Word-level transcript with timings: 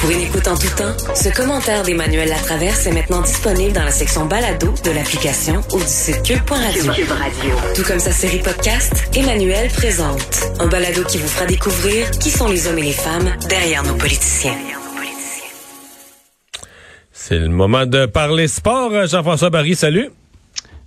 Pour 0.00 0.10
une 0.10 0.20
écoute 0.20 0.46
en 0.46 0.56
tout 0.58 0.68
temps, 0.76 0.94
ce 1.14 1.30
commentaire 1.30 1.82
d'Emmanuel 1.84 2.28
Latraverse 2.28 2.86
est 2.86 2.92
maintenant 2.92 3.22
disponible 3.22 3.72
dans 3.72 3.82
la 3.82 3.90
section 3.90 4.26
balado 4.26 4.74
de 4.84 4.90
l'application 4.90 5.62
ou 5.72 5.78
du 5.78 5.86
site 5.86 6.22
cube.radio. 6.22 6.92
Tout 7.74 7.82
comme 7.84 7.98
sa 7.98 8.12
série 8.12 8.40
podcast, 8.40 9.08
Emmanuel 9.14 9.70
présente. 9.70 10.42
Un 10.60 10.66
balado 10.66 11.02
qui 11.04 11.16
vous 11.16 11.28
fera 11.28 11.46
découvrir 11.46 12.10
qui 12.10 12.28
sont 12.28 12.48
les 12.48 12.66
hommes 12.66 12.78
et 12.78 12.82
les 12.82 12.92
femmes 12.92 13.34
derrière 13.48 13.82
nos 13.84 13.94
politiciens. 13.94 14.58
C'est 17.12 17.38
le 17.38 17.48
moment 17.48 17.86
de 17.86 18.04
parler 18.04 18.48
sport. 18.48 19.06
Jean-François 19.06 19.48
Barry, 19.48 19.74
salut. 19.74 20.10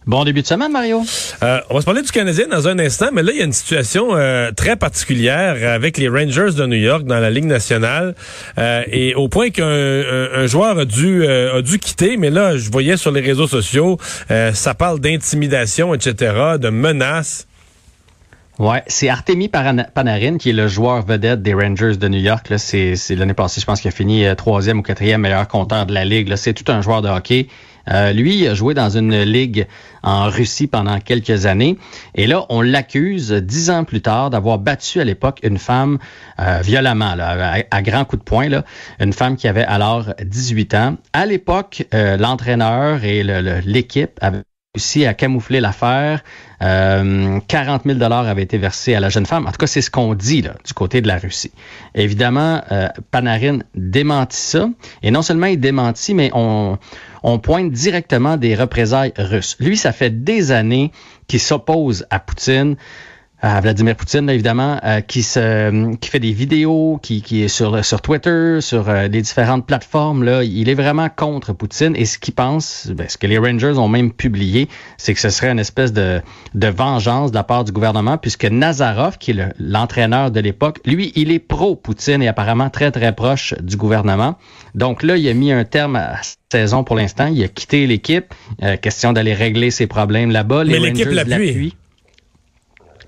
Bon 0.09 0.23
début 0.23 0.41
de 0.41 0.47
semaine, 0.47 0.71
Mario. 0.71 1.03
Euh, 1.43 1.61
on 1.69 1.75
va 1.75 1.81
se 1.81 1.85
parler 1.85 2.01
du 2.01 2.09
Canadien 2.09 2.47
dans 2.47 2.67
un 2.67 2.79
instant, 2.79 3.09
mais 3.13 3.21
là, 3.21 3.31
il 3.31 3.37
y 3.37 3.41
a 3.43 3.45
une 3.45 3.53
situation 3.53 4.15
euh, 4.15 4.49
très 4.51 4.75
particulière 4.75 5.71
avec 5.71 5.99
les 5.99 6.09
Rangers 6.09 6.55
de 6.57 6.65
New 6.65 6.79
York 6.79 7.03
dans 7.03 7.19
la 7.19 7.29
Ligue 7.29 7.45
nationale, 7.45 8.15
euh, 8.57 8.81
et 8.87 9.13
au 9.13 9.27
point 9.27 9.51
qu'un 9.51 9.67
un, 9.67 10.47
joueur 10.47 10.79
a 10.79 10.85
dû, 10.85 11.27
a 11.27 11.61
dû 11.61 11.77
quitter, 11.77 12.17
mais 12.17 12.31
là, 12.31 12.57
je 12.57 12.71
voyais 12.71 12.97
sur 12.97 13.11
les 13.11 13.21
réseaux 13.21 13.45
sociaux, 13.45 13.99
ça 14.53 14.73
parle 14.73 14.99
d'intimidation, 14.99 15.93
etc., 15.93 16.57
de 16.59 16.69
menaces. 16.69 17.45
Ouais, 18.57 18.81
c'est 18.87 19.09
Artemi 19.09 19.47
Panarin 19.47 20.37
qui 20.37 20.49
est 20.49 20.53
le 20.53 20.67
joueur 20.67 21.05
vedette 21.05 21.43
des 21.43 21.53
Rangers 21.53 21.97
de 21.97 22.07
New 22.07 22.19
York. 22.19 22.51
C'est 22.57 22.95
l'année 23.11 23.35
passée, 23.35 23.61
je 23.61 23.65
pense 23.67 23.79
qu'il 23.79 23.89
a 23.89 23.91
fini 23.91 24.25
troisième 24.35 24.79
ou 24.79 24.81
quatrième 24.81 25.21
meilleur 25.21 25.47
compteur 25.47 25.85
de 25.85 25.93
la 25.93 26.03
ligue. 26.03 26.35
C'est 26.35 26.53
tout 26.53 26.69
un 26.71 26.81
joueur 26.81 27.03
de 27.03 27.09
hockey. 27.09 27.47
Euh, 27.91 28.13
lui 28.13 28.47
a 28.47 28.53
joué 28.53 28.73
dans 28.73 28.89
une 28.89 29.23
ligue 29.23 29.67
en 30.03 30.29
Russie 30.29 30.67
pendant 30.67 30.99
quelques 30.99 31.45
années. 31.45 31.77
Et 32.15 32.27
là, 32.27 32.45
on 32.49 32.61
l'accuse 32.61 33.31
dix 33.31 33.69
ans 33.69 33.83
plus 33.83 34.01
tard 34.01 34.29
d'avoir 34.29 34.59
battu 34.59 34.99
à 34.99 35.03
l'époque 35.03 35.39
une 35.43 35.57
femme 35.57 35.97
euh, 36.39 36.59
violemment, 36.61 37.15
à, 37.17 37.81
grands 37.81 38.05
coups 38.05 38.19
de 38.19 38.25
poing, 38.25 38.49
une 38.99 39.13
femme 39.13 39.35
qui 39.35 39.47
avait 39.47 39.63
alors 39.63 40.13
18 40.23 40.73
ans. 40.75 40.97
À 41.13 41.25
l'époque, 41.25 41.85
euh, 41.93 42.17
l'entraîneur 42.17 43.03
et 43.03 43.23
l'équipe 43.65 44.11
avaient 44.21 44.43
réussi 44.75 45.05
à 45.05 45.13
camoufler 45.13 45.59
l'affaire. 45.59 46.23
Euh, 46.61 47.39
40 47.47 47.83
000 47.85 47.97
dollars 47.97 48.27
avaient 48.27 48.43
été 48.43 48.57
versés 48.57 48.95
à 48.95 48.99
la 48.99 49.09
jeune 49.09 49.25
femme. 49.25 49.47
En 49.47 49.51
tout 49.51 49.57
cas, 49.57 49.67
c'est 49.67 49.81
ce 49.81 49.89
qu'on 49.89 50.13
dit 50.13 50.41
du 50.41 50.73
côté 50.73 51.01
de 51.01 51.07
la 51.07 51.17
Russie. 51.17 51.51
Évidemment, 51.95 52.61
Panarin 53.11 53.59
démentit 53.75 54.37
ça. 54.37 54.69
Et 55.01 55.11
non 55.11 55.21
seulement 55.21 55.47
il 55.47 55.59
démentit, 55.59 56.13
mais 56.13 56.31
on, 56.33 56.77
on 57.23 57.39
pointe 57.39 57.71
directement 57.71 58.37
des 58.37 58.55
représailles 58.55 59.13
russes. 59.17 59.57
Lui, 59.59 59.77
ça 59.77 59.91
fait 59.91 60.23
des 60.23 60.51
années 60.51 60.91
qu'il 61.27 61.39
s'oppose 61.39 62.05
à 62.09 62.19
Poutine 62.19 62.75
à 63.41 63.61
Vladimir 63.61 63.95
Poutine, 63.95 64.29
évidemment, 64.29 64.79
euh, 64.83 65.01
qui 65.01 65.23
se 65.23 65.95
qui 65.95 66.09
fait 66.09 66.19
des 66.19 66.33
vidéos, 66.33 66.99
qui, 67.01 67.21
qui 67.21 67.43
est 67.43 67.47
sur 67.47 67.83
sur 67.85 68.01
Twitter, 68.01 68.59
sur 68.59 68.89
euh, 68.89 69.07
les 69.07 69.21
différentes 69.21 69.65
plateformes. 69.65 70.23
Là, 70.23 70.43
il 70.43 70.67
est 70.67 70.73
vraiment 70.73 71.07
contre 71.09 71.53
Poutine. 71.53 71.95
Et 71.95 72.05
ce 72.05 72.19
qu'il 72.19 72.33
pense, 72.33 72.87
ben, 72.87 73.07
ce 73.07 73.17
que 73.17 73.27
les 73.27 73.37
Rangers 73.37 73.77
ont 73.77 73.87
même 73.87 74.11
publié, 74.11 74.67
c'est 74.97 75.13
que 75.13 75.19
ce 75.19 75.29
serait 75.29 75.51
une 75.51 75.59
espèce 75.59 75.93
de 75.93 76.21
de 76.53 76.67
vengeance 76.67 77.31
de 77.31 77.35
la 77.35 77.43
part 77.43 77.63
du 77.63 77.71
gouvernement, 77.71 78.17
puisque 78.17 78.45
Nazarov, 78.45 79.17
qui 79.17 79.31
est 79.31 79.53
l'entraîneur 79.57 80.31
de 80.31 80.39
l'époque, 80.39 80.79
lui, 80.85 81.13
il 81.15 81.31
est 81.31 81.39
pro 81.39 81.75
Poutine 81.75 82.21
et 82.21 82.27
apparemment 82.27 82.69
très 82.69 82.91
très 82.91 83.15
proche 83.15 83.53
du 83.61 83.77
gouvernement. 83.77 84.35
Donc 84.75 85.01
là, 85.01 85.15
il 85.15 85.27
a 85.27 85.33
mis 85.33 85.51
un 85.51 85.63
terme 85.63 85.95
à 85.95 86.19
saison 86.51 86.83
pour 86.83 86.95
l'instant. 86.95 87.27
Il 87.27 87.43
a 87.43 87.47
quitté 87.47 87.87
l'équipe. 87.87 88.33
Euh, 88.63 88.75
question 88.75 89.13
d'aller 89.13 89.33
régler 89.33 89.71
ses 89.71 89.87
problèmes 89.87 90.31
là-bas. 90.31 90.63
Mais 90.65 90.79
l'équipe 90.79 91.09
l'appuie. 91.09 91.75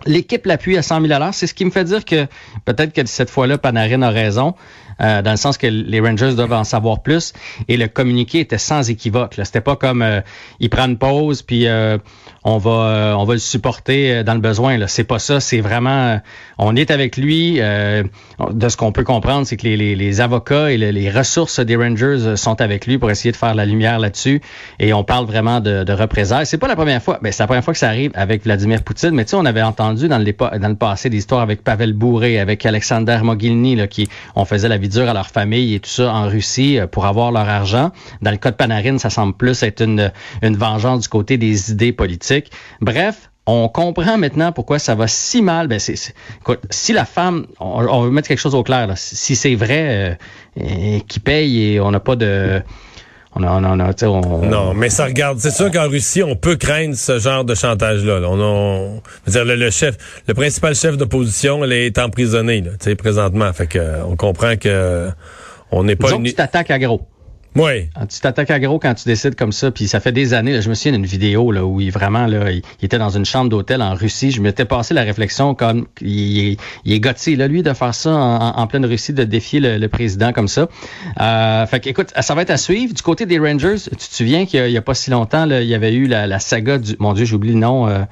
L'équipe 0.06 0.46
l'appuie 0.46 0.78
à 0.78 0.82
100 0.82 1.06
000 1.06 1.22
C'est 1.32 1.48
ce 1.48 1.54
qui 1.54 1.66
me 1.66 1.72
fait 1.72 1.84
dire 1.84 2.06
que 2.06 2.28
peut-être 2.66 2.94
que 2.94 3.06
cette 3.06 3.30
fois-là, 3.30 3.58
Panarin 3.58 4.02
a 4.02 4.10
raison, 4.10 4.56
euh, 5.02 5.22
dans 5.22 5.32
le 5.32 5.38
sens 5.38 5.58
que 5.58 5.68
les 5.68 6.00
Rangers 6.00 6.34
doivent 6.36 6.54
en 6.54 6.64
savoir 6.64 7.02
plus. 7.02 7.34
Et 7.68 7.78
le 7.78 7.88
communiqué 7.88 8.40
était 8.40 8.58
sans 8.58 8.90
équivoque. 8.90 9.40
C'était 9.44 9.62
pas 9.62 9.76
comme 9.76 10.02
euh, 10.02 10.22
il 10.60 10.70
prend 10.70 10.86
une 10.86 10.98
pause 10.98 11.42
puis 11.42 11.68
euh, 11.68 11.98
on 12.44 12.58
va 12.58 12.72
euh, 12.72 13.14
on 13.14 13.24
va 13.24 13.34
le 13.34 13.40
supporter 13.40 14.24
dans 14.24 14.34
le 14.34 14.40
besoin. 14.40 14.78
C'est 14.88 15.04
pas 15.04 15.20
ça. 15.20 15.40
C'est 15.40 15.62
vraiment 15.62 16.20
on 16.58 16.76
est 16.76 16.92
avec 16.92 17.18
lui. 17.18 17.60
de 17.60 18.70
ce 18.70 18.78
qu'on 18.78 18.92
peut 18.92 19.04
comprendre, 19.04 19.48
c'est 19.48 19.58
que 19.58 19.64
les, 19.64 19.78
les, 19.78 19.96
les, 19.96 20.22
avocats 20.22 20.72
et 20.72 20.78
les, 20.78 21.10
ressources 21.10 21.60
des 21.60 21.76
Rangers 21.76 22.36
sont 22.36 22.62
avec 22.62 22.86
lui 22.86 22.98
pour 22.98 23.10
essayer 23.10 23.32
de 23.32 23.38
faire 23.38 23.56
la 23.56 23.66
lumière 23.66 24.00
là-dessus. 24.00 24.42
Et 24.80 24.94
on 24.94 25.04
parle 25.04 25.26
vraiment 25.26 25.60
de, 25.60 25.84
de 25.84 25.94
représailles. 25.94 26.46
C'est 26.46 26.58
pas 26.58 26.68
la 26.68 26.76
première 26.76 27.02
fois. 27.02 27.20
Ben, 27.22 27.32
c'est 27.32 27.42
la 27.42 27.48
première 27.48 27.64
fois 27.64 27.74
que 27.74 27.80
ça 27.80 27.88
arrive 27.88 28.12
avec 28.14 28.44
Vladimir 28.44 28.84
Poutine. 28.84 29.12
Mais 29.12 29.26
tu 29.26 29.32
sais, 29.32 29.38
on 29.38 29.46
avait 29.46 29.62
entendu 29.62 29.91
dans 29.94 30.18
le, 30.18 30.76
passé 30.76 31.10
des 31.10 31.18
histoires 31.18 31.42
avec 31.42 31.64
Pavel 31.64 31.94
Bourré, 31.94 32.40
avec 32.40 32.66
Alexander 32.66 33.20
Mogilny, 33.24 33.76
là, 33.76 33.88
qui 33.88 34.10
on 34.36 34.46
faisait 34.46 34.70
la 34.70 34.78
vidéo 34.78 35.04
à 35.04 35.14
leur 35.14 35.28
famille 35.28 35.76
et 35.76 35.80
tout 35.80 35.90
ça 35.90 36.14
en 36.14 36.28
Russie 36.28 36.80
euh, 36.80 36.88
pour 36.88 37.06
avoir 37.06 37.32
leur 37.32 37.48
argent. 37.48 37.92
Dans 38.22 38.32
le 38.32 38.38
cas 38.38 38.52
de 38.52 38.56
Panarin, 38.56 38.98
ça 38.98 39.10
semble 39.10 39.34
plus 39.34 39.64
être 39.64 39.82
une, 39.82 40.12
une 40.42 40.56
vengeance 40.56 41.02
du 41.02 41.08
côté 41.08 41.38
des 41.38 41.72
idées 41.72 41.94
politiques. 41.94 42.52
Bref, 42.82 43.30
on 43.46 43.68
comprend 43.70 44.18
maintenant 44.18 44.52
pourquoi 44.52 44.80
ça 44.80 44.96
va 44.96 45.08
si 45.08 45.42
mal. 45.42 45.68
Ben 45.68 45.80
si 45.80 46.94
la 46.94 47.06
femme, 47.06 47.48
on, 47.60 47.86
on, 47.88 48.02
veut 48.04 48.12
mettre 48.12 48.28
quelque 48.28 48.40
chose 48.40 48.56
au 48.56 48.64
clair, 48.64 48.88
là, 48.88 48.96
si 48.96 49.36
c'est 49.36 49.56
vrai 49.56 50.18
euh, 50.58 51.00
qui 51.08 51.20
paye 51.20 51.74
et 51.74 51.80
on 51.80 51.92
n'a 51.92 52.00
pas 52.00 52.16
de 52.16 52.62
on 53.34 53.44
a, 53.44 53.50
on 53.50 53.80
a, 53.80 54.06
on, 54.08 54.46
non, 54.46 54.74
mais 54.74 54.90
ça 54.90 55.06
regarde. 55.06 55.40
C'est 55.40 55.52
sûr 55.52 55.72
qu'en 55.72 55.88
Russie, 55.88 56.22
on 56.22 56.36
peut 56.36 56.58
craindre 56.58 56.96
ce 56.96 57.18
genre 57.18 57.46
de 57.46 57.56
chantage-là. 57.56 58.20
On, 58.26 58.40
on 58.40 59.02
dire 59.28 59.46
le, 59.46 59.70
chef, 59.70 59.98
le 60.28 60.34
principal 60.34 60.76
chef 60.76 60.98
d'opposition, 60.98 61.64
elle 61.64 61.72
est 61.72 61.98
emprisonné 61.98 62.62
là, 62.62 62.72
présentement. 62.96 63.52
Fait 63.54 63.68
que 63.68 64.04
on 64.06 64.18
comprend 64.18 64.58
que 64.58 65.10
on 65.72 65.84
n'est 65.84 65.96
pas. 65.96 66.12
Une... 66.12 66.24
tu 66.24 66.34
t'attaques 66.34 66.72
à 66.72 66.80
gros. 66.80 67.02
Oui. 67.56 67.90
Tu 68.10 68.20
t'attaques 68.22 68.52
à 68.52 68.60
gros 68.60 68.80
quand 68.80 68.94
tu 68.94 69.06
décides 69.06 69.36
comme 69.36 69.52
ça, 69.52 69.72
puis 69.72 69.88
ça 69.88 70.00
fait 70.00 70.14
des 70.14 70.34
années. 70.34 70.62
je 70.62 70.70
me 70.70 70.74
souviens 70.74 70.94
d'une 70.94 71.06
vidéo 71.06 71.52
là 71.52 71.66
où 71.66 71.82
il 71.82 71.92
vraiment 71.92 72.26
là, 72.26 72.52
il, 72.52 72.62
était 72.82 72.98
dans 72.98 73.10
une 73.10 73.26
chambre 73.26 73.50
d'hôtel 73.50 73.82
en 73.82 73.94
Russie. 73.94 74.32
Je 74.32 74.42
m'étais 74.42 74.64
passé 74.64 74.94
la 74.94 75.04
réflexion 75.04 75.54
comme 75.54 75.88
il, 76.00 76.58
il 76.86 76.94
est 76.94 77.00
gâté 77.00 77.36
là 77.36 77.48
lui 77.48 77.62
de 77.62 77.74
faire 77.74 77.94
ça 77.94 78.12
en, 78.12 78.68
pleine 78.68 78.86
Russie, 78.86 79.12
de 79.12 79.26
défier 79.26 79.60
le, 79.60 79.88
président 79.88 80.32
comme 80.32 80.48
ça. 80.48 80.70
Euh, 81.20 81.66
fait 81.66 81.86
écoute, 81.88 82.14
ça 82.18 82.34
va 82.36 82.44
être 82.44 82.52
à 82.52 82.58
suivre. 82.58 82.94
Du 82.94 83.02
côté 83.02 83.26
des 83.26 83.38
Rangers, 83.38 83.76
tu 83.90 83.96
te 83.96 84.14
souviens 84.14 84.46
qu'il 84.46 84.72
y, 84.72 84.78
a 84.78 84.82
pas 84.82 84.94
si 84.94 85.12
longtemps, 85.12 85.46
il 85.50 85.68
y 85.68 85.76
avait 85.76 85.94
eu 85.94 86.08
la, 86.08 86.40
saga 86.40 86.78
du, 86.78 86.96
mon 87.00 87.12
Dieu, 87.14 87.26
j'oublie 87.26 87.52
le 87.52 87.60
nom. 87.60 87.90
Euh, 87.90 88.04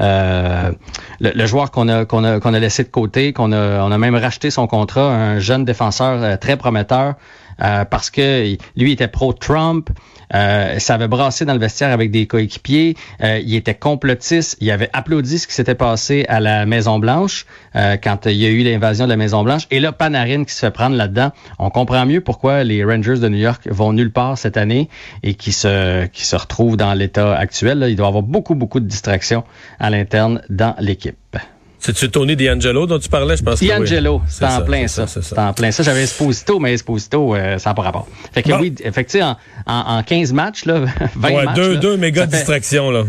euh, 0.00 0.72
le, 1.20 1.46
joueur 1.46 1.70
qu'on 1.70 1.88
a 1.88 2.04
qu'on 2.06 2.24
a 2.24 2.40
qu'on 2.40 2.54
a 2.54 2.58
laissé 2.58 2.82
de 2.82 2.88
côté, 2.88 3.32
qu'on 3.32 3.52
a 3.52 3.82
on 3.82 3.92
a 3.92 3.98
même 3.98 4.14
racheté 4.14 4.50
son 4.50 4.66
contrat, 4.66 5.12
un 5.12 5.38
jeune 5.38 5.64
défenseur 5.64 6.22
euh, 6.22 6.36
très 6.36 6.56
prometteur. 6.56 7.14
Euh, 7.60 7.84
parce 7.84 8.10
que 8.10 8.56
lui 8.76 8.92
était 8.92 9.08
pro-Trump, 9.08 9.90
euh, 10.34 10.78
ça 10.78 10.94
avait 10.94 11.08
brassé 11.08 11.44
dans 11.44 11.52
le 11.52 11.58
vestiaire 11.58 11.90
avec 11.90 12.10
des 12.10 12.26
coéquipiers, 12.26 12.96
euh, 13.22 13.40
il 13.44 13.54
était 13.54 13.74
complotiste, 13.74 14.56
il 14.60 14.70
avait 14.70 14.88
applaudi 14.92 15.38
ce 15.38 15.46
qui 15.46 15.54
s'était 15.54 15.74
passé 15.74 16.24
à 16.28 16.40
la 16.40 16.64
Maison 16.66 16.98
Blanche 16.98 17.46
quand 17.74 18.26
il 18.26 18.36
y 18.36 18.46
a 18.46 18.50
eu 18.50 18.62
l'invasion 18.62 19.06
de 19.06 19.10
la 19.10 19.16
Maison 19.16 19.42
Blanche. 19.42 19.66
Et 19.70 19.80
là, 19.80 19.92
Panarin 19.92 20.44
qui 20.44 20.54
se 20.54 20.60
fait 20.60 20.70
prendre 20.70 20.96
là-dedans, 20.96 21.32
on 21.58 21.70
comprend 21.70 22.04
mieux 22.06 22.20
pourquoi 22.20 22.64
les 22.64 22.84
Rangers 22.84 23.18
de 23.18 23.28
New 23.28 23.38
York 23.38 23.66
vont 23.70 23.92
nulle 23.92 24.12
part 24.12 24.36
cette 24.36 24.56
année 24.56 24.88
et 25.22 25.34
qui 25.34 25.52
se 25.52 26.06
qui 26.06 26.24
se 26.24 26.36
retrouvent 26.36 26.76
dans 26.76 26.94
l'état 26.94 27.34
actuel. 27.34 27.84
Il 27.88 27.96
doit 27.96 28.06
y 28.06 28.08
avoir 28.08 28.22
beaucoup 28.22 28.54
beaucoup 28.54 28.80
de 28.80 28.86
distractions 28.86 29.44
à 29.80 29.90
l'interne 29.90 30.42
dans 30.50 30.74
l'équipe. 30.78 31.36
C'est-tu 31.84 32.08
Tony 32.10 32.36
D'Angelo 32.36 32.86
dont 32.86 33.00
tu 33.00 33.08
parlais, 33.08 33.36
je 33.36 33.42
pense 33.42 33.60
D'Angelo, 33.60 34.20
oui. 34.22 34.28
c'est 34.28 34.44
en, 34.44 34.62
plein 34.62 34.86
ça. 34.86 35.08
C'est 35.08 35.36
en 35.36 35.52
plein 35.52 35.72
ça. 35.72 35.82
J'avais 35.82 36.04
Esposito, 36.04 36.60
mais 36.60 36.74
Esposito, 36.74 37.34
euh, 37.34 37.58
ça 37.58 37.70
n'a 37.70 37.74
pas 37.74 37.82
rapport. 37.82 38.06
Fait 38.32 38.44
que 38.44 38.52
oui, 38.52 38.72
effectivement, 38.84 39.36
en, 39.66 39.98
en, 39.98 40.02
15 40.04 40.32
matchs, 40.32 40.64
là, 40.64 40.84
20 41.16 41.28
ouais, 41.28 41.44
matchs. 41.44 41.56
Deux, 41.56 41.76
deux 41.78 41.96
méga 41.96 42.26
distractions, 42.26 42.92
là. 42.92 43.02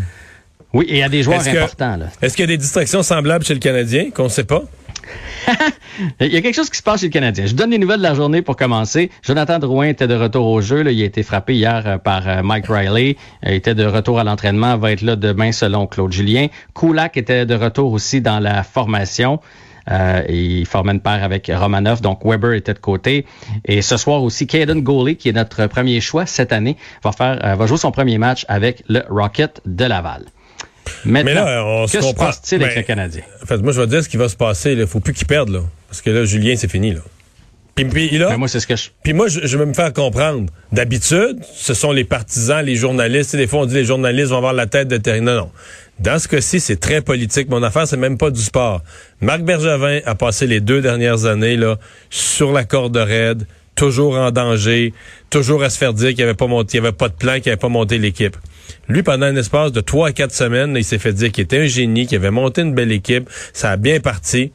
Oui, 0.74 0.86
et 0.90 0.94
il 0.94 0.98
y 0.98 1.04
a 1.04 1.10
des 1.10 1.22
joueurs 1.22 1.48
importants, 1.48 1.98
là. 1.98 2.08
Est-ce 2.20 2.36
qu'il 2.36 2.42
y 2.42 2.46
a 2.46 2.48
des 2.48 2.58
distractions 2.58 3.04
semblables 3.04 3.46
chez 3.46 3.54
le 3.54 3.60
Canadien? 3.60 4.10
Qu'on 4.10 4.24
ne 4.24 4.30
sait 4.30 4.44
pas? 4.44 4.64
il 6.20 6.34
y 6.34 6.38
a 6.38 6.42
quelque 6.42 6.56
chose 6.56 6.70
qui 6.70 6.78
se 6.78 6.84
passe 6.84 7.02
chez 7.02 7.08
le 7.08 7.12
Canadien. 7.12 7.46
Je 7.46 7.56
donne 7.56 7.72
les 7.72 7.78
nouvelles 7.78 8.00
de 8.00 8.04
la 8.04 8.14
journée 8.14 8.42
pour 8.42 8.56
commencer. 8.56 9.12
Jonathan 9.22 9.60
Drouin 9.60 9.88
était 9.88 10.08
de 10.08 10.16
retour 10.16 10.48
au 10.48 10.62
jeu. 10.62 10.82
Il 10.92 11.02
a 11.02 11.06
été 11.06 11.24
frappé 11.24 11.56
hier 11.56 11.84
euh, 11.86 11.98
par 11.98 12.28
euh, 12.28 12.44
Mike 12.44 12.68
Riley. 12.68 13.18
Il 13.46 13.54
était 13.54 13.76
de 13.76 13.86
retour 13.86 14.20
à 14.20 14.24
l'entraînement, 14.24 14.78
va 14.78 14.92
être 14.92 15.02
là 15.02 15.16
demain 15.16 15.52
selon 15.52 15.88
Claude 15.88 16.12
Julien. 16.12 16.48
Kulak 16.74 17.18
était 17.18 17.46
de 17.46 17.56
retour 17.56 17.92
aussi 17.92 18.22
dans 18.22 18.40
la 18.40 18.64
formation. 18.64 19.40
Euh, 19.92 20.24
il 20.30 20.66
formait 20.66 20.94
une 20.94 21.02
paire 21.02 21.24
avec 21.24 21.52
Romanov, 21.54 22.02
donc 22.02 22.26
Weber 22.26 22.54
était 22.54 22.74
de 22.74 22.80
côté. 22.80 23.26
Et 23.66 23.82
ce 23.82 23.98
soir 23.98 24.24
aussi, 24.24 24.48
Caden 24.48 24.82
Goley, 24.82 25.16
qui 25.16 25.30
est 25.30 25.34
notre 25.34 25.68
premier 25.68 26.00
choix 26.02 26.26
cette 26.26 26.54
année, 26.54 26.78
va 27.04 27.12
faire, 27.12 27.40
euh, 27.44 27.56
va 27.56 27.66
jouer 27.68 27.78
son 27.78 27.92
premier 27.92 28.18
match 28.18 28.46
avec 28.48 28.84
le 28.88 29.02
Rocket 29.10 29.62
de 29.66 29.86
Laval. 29.86 30.26
Mais 31.06 31.24
là, 31.24 31.64
on 31.66 31.88
se 31.88 31.98
comprend. 31.98 32.30
Que 32.30 32.34
se 32.34 32.40
passe 32.42 32.54
avec 32.54 32.68
ben, 32.68 32.76
le 32.76 32.84
Canadien? 32.84 33.22
En 33.42 33.46
fait, 33.46 33.58
moi, 33.58 33.72
je 33.72 33.82
vais 33.82 33.88
dire 33.88 34.04
ce 34.04 34.10
qui 34.10 34.18
va 34.18 34.30
se 34.30 34.36
passer. 34.36 34.74
Il 34.74 34.88
faut 34.88 35.00
plus 35.00 35.14
qu'il 35.14 35.28
perde, 35.28 35.50
là. 35.50 35.62
Parce 35.88 36.02
que 36.02 36.10
là, 36.10 36.26
Julien, 36.26 36.56
c'est 36.56 36.72
fini, 36.72 36.94
là. 36.94 37.02
Puis, 37.76 37.86
puis 37.86 38.18
là, 38.20 38.28
Mais 38.30 38.38
moi, 38.38 38.48
c'est 38.48 38.60
ce 38.60 38.68
que 38.68 38.76
je... 38.76 38.90
puis 39.02 39.14
moi, 39.14 39.28
je, 39.28 39.40
je 39.48 39.58
vais 39.58 39.66
me 39.66 39.74
faire 39.74 39.92
comprendre. 39.94 40.52
D'habitude, 40.72 41.40
ce 41.56 41.74
sont 41.74 41.92
les 41.92 42.04
partisans, 42.04 42.64
les 42.64 42.76
journalistes. 42.76 43.34
Et 43.34 43.38
des 43.38 43.48
fois, 43.48 43.62
on 43.62 43.66
dit 43.66 43.74
les 43.74 43.86
journalistes 43.86 44.30
vont 44.30 44.38
avoir 44.38 44.54
la 44.54 44.68
tête 44.68 44.88
de 44.88 44.98
terre. 44.98 45.22
Non, 45.24 45.36
non. 45.36 45.52
Dans 46.00 46.20
ce 46.20 46.28
cas-ci, 46.28 46.60
c'est 46.60 46.80
très 46.80 47.02
politique. 47.02 47.50
Mon 47.50 47.64
affaire, 47.64 47.88
c'est 47.88 47.98
même 47.98 48.18
pas 48.18 48.30
du 48.30 48.42
sport. 48.42 48.82
Marc 49.22 49.42
Bergevin 49.42 50.02
a 50.06 50.16
passé 50.16 50.46
les 50.46 50.60
deux 50.60 50.82
dernières 50.82 51.26
années 51.26 51.56
là 51.56 51.78
sur 52.10 52.52
la 52.52 52.64
corde 52.64 52.98
raide, 52.98 53.48
toujours 53.76 54.18
en 54.18 54.32
danger, 54.32 54.94
toujours 55.30 55.64
à 55.64 55.70
se 55.70 55.78
faire 55.78 55.94
dire 55.94 56.10
qu'il 56.10 56.18
n'y 56.18 56.24
avait 56.24 56.34
pas 56.34 56.48
monté, 56.48 56.78
il 56.78 56.84
y 56.84 56.86
avait 56.86 56.96
pas 56.96 57.10
de 57.10 57.14
plan, 57.14 57.36
qu'il 57.36 57.46
n'avait 57.48 57.58
pas 57.58 57.70
monté 57.70 57.98
l'équipe. 57.98 58.38
Lui, 58.88 59.04
pendant 59.04 59.26
un 59.26 59.36
espace 59.36 59.72
de 59.72 59.82
trois 59.82 60.10
à 60.10 60.12
quatre 60.12 60.34
semaines, 60.34 60.76
il 60.76 60.84
s'est 60.84 61.00
fait 61.00 61.14
dire 61.14 61.32
qu'il 61.32 61.44
était 61.44 61.60
un 61.60 61.68
génie, 61.68 62.08
qu'il 62.08 62.18
avait 62.18 62.32
monté 62.32 62.62
une 62.62 62.74
belle 62.74 62.92
équipe, 62.92 63.30
ça 63.54 63.72
a 63.72 63.78
bien 63.78 64.00
parti. 64.00 64.52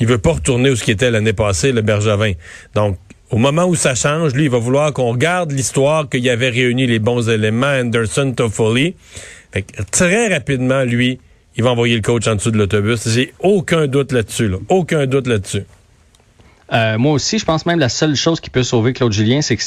Il 0.00 0.06
veut 0.06 0.18
pas 0.18 0.32
retourner 0.32 0.70
où 0.70 0.76
ce 0.76 0.84
qui 0.84 0.92
était 0.92 1.10
l'année 1.10 1.32
passée, 1.32 1.72
le 1.72 1.82
Bergevin. 1.82 2.32
Donc, 2.74 2.98
au 3.30 3.36
moment 3.36 3.64
où 3.64 3.74
ça 3.74 3.94
change, 3.94 4.32
lui, 4.34 4.44
il 4.44 4.50
va 4.50 4.58
vouloir 4.58 4.92
qu'on 4.92 5.10
regarde 5.10 5.52
l'histoire 5.52 6.08
qu'il 6.08 6.28
avait 6.30 6.48
réuni 6.48 6.86
les 6.86 6.98
bons 6.98 7.28
éléments, 7.28 7.66
Anderson, 7.66 8.32
Toffoli. 8.34 8.94
Fait 9.52 9.62
que 9.62 9.82
très 9.82 10.32
rapidement, 10.32 10.84
lui, 10.84 11.18
il 11.56 11.64
va 11.64 11.70
envoyer 11.70 11.96
le 11.96 12.02
coach 12.02 12.26
en 12.28 12.36
dessous 12.36 12.52
de 12.52 12.58
l'autobus. 12.58 13.08
J'ai 13.08 13.34
aucun 13.40 13.86
doute 13.86 14.12
là-dessus. 14.12 14.48
Là. 14.48 14.58
Aucun 14.68 15.06
doute 15.06 15.26
là-dessus. 15.26 15.64
Euh, 16.72 16.98
moi 16.98 17.12
aussi, 17.12 17.38
je 17.38 17.44
pense 17.44 17.66
même 17.66 17.78
la 17.78 17.88
seule 17.88 18.14
chose 18.14 18.40
qui 18.40 18.50
peut 18.50 18.62
sauver 18.62 18.92
Claude 18.92 19.12
Julien, 19.12 19.40
c'est 19.42 19.56
que 19.56 19.62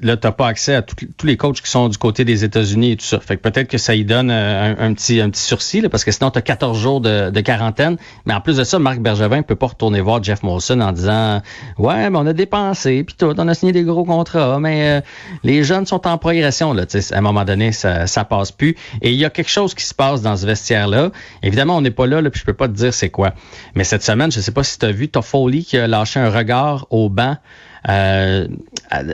là, 0.00 0.16
tu 0.16 0.26
n'as 0.26 0.32
pas 0.32 0.46
accès 0.46 0.74
à 0.74 0.82
tous 0.82 1.26
les 1.26 1.36
coachs 1.36 1.60
qui 1.60 1.70
sont 1.70 1.88
du 1.88 1.98
côté 1.98 2.24
des 2.24 2.44
États-Unis 2.44 2.92
et 2.92 2.96
tout 2.96 3.04
ça. 3.04 3.20
Fait 3.20 3.36
que 3.36 3.42
peut-être 3.42 3.68
que 3.68 3.78
ça 3.78 3.94
y 3.94 4.04
donne 4.04 4.30
euh, 4.30 4.74
un, 4.78 4.94
petit, 4.94 5.20
un 5.20 5.30
petit 5.30 5.42
sursis, 5.42 5.80
là, 5.80 5.88
parce 5.88 6.04
que 6.04 6.12
sinon, 6.12 6.30
tu 6.30 6.38
as 6.38 6.42
14 6.42 6.78
jours 6.78 7.00
de, 7.00 7.40
quarantaine. 7.40 7.96
Mais 8.24 8.34
en 8.34 8.40
plus 8.40 8.56
de 8.56 8.64
ça, 8.64 8.78
Marc 8.78 9.00
Bergevin 9.00 9.42
peut 9.42 9.56
pas 9.56 9.66
retourner 9.66 10.00
voir 10.00 10.22
Jeff 10.22 10.42
Molson 10.42 10.80
en 10.80 10.92
disant 10.92 11.42
Ouais, 11.78 12.08
mais 12.08 12.18
on 12.18 12.26
a 12.26 12.32
dépensé, 12.32 13.04
puis 13.04 13.16
tout, 13.18 13.34
on 13.36 13.48
a 13.48 13.54
signé 13.54 13.72
des 13.72 13.82
gros 13.82 14.04
contrats, 14.04 14.58
mais 14.60 14.98
euh, 14.98 15.00
les 15.42 15.64
jeunes 15.64 15.86
sont 15.86 16.06
en 16.06 16.18
progression. 16.18 16.72
Là, 16.72 16.84
à 16.84 17.18
un 17.18 17.20
moment 17.20 17.44
donné, 17.44 17.72
ça, 17.72 18.06
ça 18.06 18.24
passe 18.24 18.52
plus. 18.52 18.76
Et 19.00 19.10
il 19.10 19.18
y 19.18 19.24
a 19.24 19.30
quelque 19.30 19.50
chose 19.50 19.74
qui 19.74 19.84
se 19.84 19.94
passe 19.94 20.22
dans 20.22 20.36
ce 20.36 20.46
vestiaire-là. 20.46 21.10
Évidemment, 21.42 21.76
on 21.76 21.80
n'est 21.80 21.90
pas 21.90 22.06
là, 22.06 22.20
là 22.20 22.30
puis 22.30 22.40
je 22.40 22.44
peux 22.44 22.54
pas 22.54 22.68
te 22.68 22.74
dire 22.74 22.94
c'est 22.94 23.10
quoi. 23.10 23.34
Mais 23.74 23.84
cette 23.84 24.02
semaine, 24.02 24.30
je 24.30 24.40
sais 24.40 24.52
pas 24.52 24.64
si 24.64 24.78
tu 24.78 24.86
as 24.86 24.92
vu 24.92 25.08
Toffoli 25.08 25.64
qui 25.64 25.76
a 25.78 25.86
lâché 25.86 26.20
un 26.20 26.30
regard 26.30 26.86
au 26.90 27.08
banc. 27.08 27.36
Euh, 27.88 28.46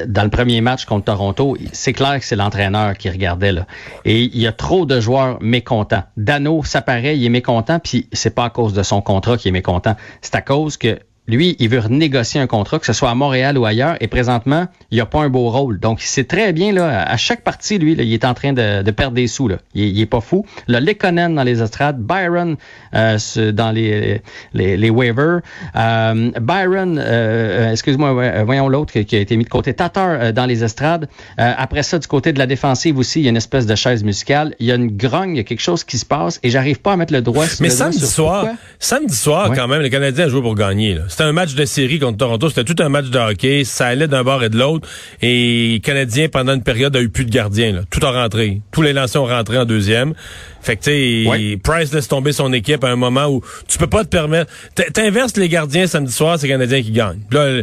dans 0.06 0.24
le 0.24 0.30
premier 0.30 0.60
match 0.60 0.84
contre 0.84 1.06
Toronto, 1.06 1.56
c'est 1.72 1.92
clair 1.92 2.18
que 2.18 2.24
c'est 2.24 2.36
l'entraîneur 2.36 2.96
qui 2.96 3.08
regardait 3.08 3.52
là. 3.52 3.66
Et 4.04 4.22
il 4.22 4.38
y 4.38 4.46
a 4.46 4.52
trop 4.52 4.86
de 4.86 5.00
joueurs 5.00 5.38
mécontents. 5.40 6.02
Dano, 6.16 6.62
ça 6.64 6.82
paraît, 6.82 7.16
il 7.16 7.24
est 7.24 7.30
mécontent, 7.30 7.78
puis 7.78 8.08
c'est 8.12 8.34
pas 8.34 8.44
à 8.44 8.50
cause 8.50 8.74
de 8.74 8.82
son 8.82 9.00
contrat 9.00 9.36
qu'il 9.36 9.48
est 9.50 9.52
mécontent. 9.52 9.96
C'est 10.20 10.34
à 10.34 10.42
cause 10.42 10.76
que 10.76 10.98
lui, 11.28 11.56
il 11.58 11.68
veut 11.68 11.78
renégocier 11.78 12.40
un 12.40 12.46
contrat, 12.46 12.78
que 12.78 12.86
ce 12.86 12.92
soit 12.92 13.10
à 13.10 13.14
Montréal 13.14 13.58
ou 13.58 13.66
ailleurs, 13.66 13.96
et 14.00 14.08
présentement, 14.08 14.66
il 14.90 15.00
a 15.00 15.06
pas 15.06 15.20
un 15.20 15.28
beau 15.28 15.50
rôle. 15.50 15.78
Donc, 15.78 16.00
c'est 16.00 16.26
très 16.26 16.52
bien, 16.52 16.72
là, 16.72 17.02
à 17.02 17.16
chaque 17.16 17.42
partie, 17.42 17.78
lui, 17.78 17.94
là, 17.94 18.02
il 18.02 18.12
est 18.12 18.24
en 18.24 18.34
train 18.34 18.52
de, 18.52 18.82
de 18.82 18.90
perdre 18.90 19.14
des 19.14 19.26
sous. 19.26 19.46
Là. 19.46 19.58
Il, 19.74 19.84
il 19.84 20.00
est 20.00 20.06
pas 20.06 20.20
fou. 20.20 20.46
Là, 20.66 20.80
Lekonen 20.80 21.34
dans 21.34 21.42
les 21.42 21.62
estrades, 21.62 21.98
Byron 22.00 22.56
euh, 22.94 23.18
dans 23.52 23.70
les, 23.70 24.22
les, 24.54 24.76
les 24.76 24.90
waivers, 24.90 25.40
euh, 25.76 26.30
Byron, 26.40 26.98
euh, 26.98 27.72
excuse-moi, 27.72 28.44
voyons 28.44 28.68
l'autre 28.68 28.98
qui, 28.98 29.16
a 29.16 29.18
été 29.18 29.36
mis 29.36 29.44
de 29.44 29.48
côté, 29.48 29.74
Tatar 29.74 30.08
euh, 30.08 30.32
dans 30.32 30.46
les 30.46 30.64
estrades. 30.64 31.08
Euh, 31.38 31.52
après 31.56 31.82
ça, 31.82 31.98
du 31.98 32.06
côté 32.06 32.32
de 32.32 32.38
la 32.38 32.46
défensive 32.46 32.98
aussi, 32.98 33.20
il 33.20 33.24
y 33.24 33.26
a 33.26 33.30
une 33.30 33.36
espèce 33.36 33.66
de 33.66 33.74
chaise 33.74 34.02
musicale. 34.02 34.54
Il 34.60 34.66
y 34.66 34.72
a 34.72 34.76
une 34.76 34.96
grogne, 34.96 35.34
il 35.34 35.36
y 35.36 35.40
a 35.40 35.44
quelque 35.44 35.60
chose 35.60 35.84
qui 35.84 35.98
se 35.98 36.06
passe, 36.06 36.40
et 36.42 36.50
j'arrive 36.50 36.80
pas 36.80 36.92
à 36.92 36.96
mettre 36.96 37.12
le 37.12 37.20
droit 37.20 37.46
sur 37.46 37.62
Mais 37.62 37.70
samedi 37.70 38.06
soir, 38.06 38.46
samedi 38.78 39.14
soir, 39.14 39.50
ouais. 39.50 39.56
quand 39.56 39.68
même, 39.68 39.82
les 39.82 39.90
Canadiens 39.90 40.28
joué 40.28 40.40
pour 40.40 40.54
gagner. 40.54 40.94
Là. 40.94 41.02
C'était 41.18 41.30
un 41.30 41.32
match 41.32 41.56
de 41.56 41.64
série 41.64 41.98
contre 41.98 42.18
Toronto. 42.18 42.48
C'était 42.48 42.62
tout 42.62 42.80
un 42.80 42.88
match 42.88 43.06
de 43.06 43.18
hockey. 43.18 43.64
Ça 43.64 43.88
allait 43.88 44.06
d'un 44.06 44.22
bord 44.22 44.44
et 44.44 44.50
de 44.50 44.56
l'autre. 44.56 44.86
Et 45.20 45.70
les 45.72 45.80
Canadiens, 45.80 46.28
pendant 46.28 46.54
une 46.54 46.62
période, 46.62 46.94
a 46.94 47.00
eu 47.00 47.08
plus 47.08 47.24
de 47.24 47.30
gardiens. 47.30 47.72
Là. 47.72 47.80
Tout 47.90 47.98
a 48.06 48.12
rentré. 48.12 48.60
Tous 48.70 48.82
les 48.82 48.92
lancers 48.92 49.20
ont 49.20 49.26
rentré 49.26 49.58
en 49.58 49.64
deuxième. 49.64 50.14
Fait 50.62 50.76
que, 50.76 50.84
tu 50.84 50.90
sais, 51.24 51.28
ouais. 51.28 51.56
Price 51.56 51.92
laisse 51.92 52.06
tomber 52.06 52.30
son 52.30 52.52
équipe 52.52 52.84
à 52.84 52.88
un 52.90 52.94
moment 52.94 53.26
où 53.26 53.42
tu 53.66 53.78
peux 53.78 53.88
pas 53.88 54.04
te 54.04 54.10
permettre... 54.10 54.52
T'inverses 54.94 55.36
les 55.36 55.48
gardiens 55.48 55.88
samedi 55.88 56.12
soir, 56.12 56.38
c'est 56.38 56.46
les 56.46 56.52
Canadiens 56.52 56.82
qui 56.82 56.92
gagnent. 56.92 57.22
Là, 57.32 57.62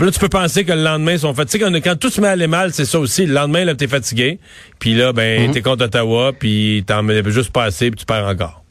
Là, 0.00 0.10
tu 0.10 0.18
peux 0.18 0.28
penser 0.28 0.64
que 0.64 0.72
le 0.72 0.82
lendemain, 0.82 1.12
ils 1.12 1.18
sont 1.20 1.34
fatigués. 1.34 1.64
Quand, 1.64 1.80
quand 1.84 1.96
tout 1.96 2.10
se 2.10 2.20
met 2.20 2.28
à 2.28 2.30
aller 2.30 2.48
mal, 2.48 2.72
c'est 2.72 2.84
ça 2.84 2.98
aussi. 2.98 3.26
Le 3.26 3.34
lendemain, 3.34 3.64
là, 3.64 3.76
t'es 3.76 3.86
fatigué. 3.86 4.40
Puis 4.80 4.94
là, 4.94 5.12
ben, 5.12 5.40
mm 5.40 5.50
-hmm. 5.50 5.52
t'es 5.52 5.62
contre 5.62 5.84
Ottawa, 5.84 6.32
puis 6.36 6.82
t'en 6.84 7.04
mets 7.04 7.22
juste 7.30 7.52
pas 7.52 7.64
assez, 7.64 7.92
puis 7.92 8.00
tu 8.00 8.06
perds 8.06 8.26
encore. 8.26 8.61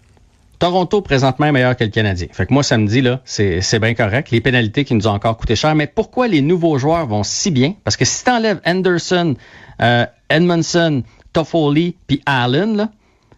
Toronto, 0.61 1.01
présentement, 1.01 1.47
est 1.47 1.51
meilleur 1.51 1.75
que 1.75 1.83
le 1.83 1.89
Canadien. 1.89 2.27
Fait 2.31 2.45
que 2.45 2.53
moi, 2.53 2.61
samedi, 2.61 3.01
là, 3.01 3.19
c'est 3.25 3.79
bien 3.79 3.95
correct. 3.95 4.29
Les 4.29 4.41
pénalités 4.41 4.85
qui 4.85 4.93
nous 4.93 5.07
ont 5.07 5.11
encore 5.11 5.35
coûté 5.35 5.55
cher. 5.55 5.73
Mais 5.73 5.87
pourquoi 5.87 6.27
les 6.27 6.41
nouveaux 6.41 6.77
joueurs 6.77 7.07
vont 7.07 7.23
si 7.23 7.49
bien? 7.49 7.73
Parce 7.83 7.97
que 7.97 8.05
si 8.05 8.23
t'enlèves 8.23 8.61
Anderson, 8.63 9.33
euh, 9.81 10.05
Edmondson, 10.29 11.01
Toffoli, 11.33 11.95
puis 12.05 12.21
Allen, 12.27 12.77
là, 12.77 12.89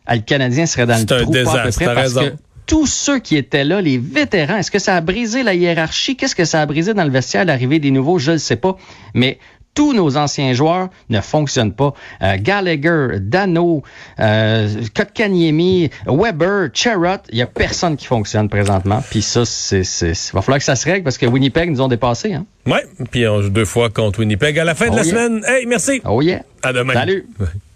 le 0.09 0.19
Canadien 0.19 0.65
serait 0.65 0.85
dans 0.85 0.99
le 0.99 1.05
trou 1.05 1.29
un 1.29 1.31
désastre, 1.31 1.59
à 1.59 1.63
peu 1.63 1.71
près. 1.71 1.95
Parce 1.95 2.13
que 2.13 2.33
tous 2.65 2.87
ceux 2.87 3.19
qui 3.19 3.37
étaient 3.37 3.63
là, 3.63 3.79
les 3.79 3.97
vétérans, 3.97 4.57
est-ce 4.57 4.71
que 4.71 4.79
ça 4.79 4.97
a 4.97 4.99
brisé 4.99 5.43
la 5.43 5.53
hiérarchie? 5.53 6.17
Qu'est-ce 6.17 6.35
que 6.35 6.43
ça 6.43 6.61
a 6.61 6.65
brisé 6.65 6.93
dans 6.93 7.05
le 7.05 7.09
vestiaire, 7.09 7.45
l'arrivée 7.45 7.79
des 7.79 7.91
nouveaux? 7.91 8.19
Je 8.19 8.33
ne 8.33 8.37
sais 8.37 8.57
pas. 8.57 8.75
Mais 9.13 9.39
tous 9.73 9.93
nos 9.93 10.17
anciens 10.17 10.53
joueurs 10.53 10.89
ne 11.09 11.21
fonctionnent 11.21 11.73
pas. 11.73 11.93
Euh, 12.21 12.37
Gallagher, 12.39 13.19
Dano, 13.19 13.83
euh, 14.19 14.69
Kotkaniemi, 14.95 15.89
Weber, 16.05 16.69
Cherrott, 16.73 17.21
il 17.29 17.37
y 17.37 17.41
a 17.41 17.47
personne 17.47 17.97
qui 17.97 18.05
fonctionne 18.05 18.49
présentement. 18.49 19.03
Puis 19.09 19.21
ça, 19.21 19.45
c'est, 19.45 19.83
c'est, 19.83 20.13
va 20.33 20.41
falloir 20.41 20.59
que 20.59 20.65
ça 20.65 20.75
se 20.75 20.85
règle 20.85 21.03
parce 21.03 21.17
que 21.17 21.25
Winnipeg 21.25 21.69
nous 21.69 21.81
ont 21.81 21.87
dépassé. 21.87 22.33
Hein? 22.33 22.45
Ouais, 22.65 22.85
puis 23.11 23.27
on 23.27 23.41
joue 23.41 23.49
deux 23.49 23.65
fois 23.65 23.89
contre 23.89 24.19
Winnipeg 24.19 24.57
à 24.59 24.63
la 24.63 24.75
fin 24.75 24.87
oh 24.87 24.91
de 24.91 24.97
la 24.97 25.03
yeah. 25.03 25.11
semaine. 25.11 25.43
Hey, 25.45 25.65
merci. 25.65 26.01
Oh 26.05 26.21
yeah. 26.21 26.43
À 26.61 26.73
demain. 26.73 26.93
Salut. 26.93 27.25